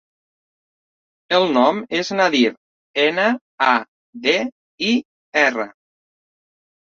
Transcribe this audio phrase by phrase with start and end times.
[1.39, 2.41] El nom és Nadir:
[3.03, 3.27] ena,
[3.67, 3.75] a,
[4.23, 4.35] de,
[4.87, 4.91] i,
[5.45, 5.67] erra.